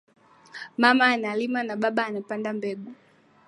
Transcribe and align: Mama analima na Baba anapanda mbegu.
Mama 0.81 1.05
analima 1.13 1.63
na 1.63 1.75
Baba 1.75 2.05
anapanda 2.05 2.53
mbegu. 2.53 2.91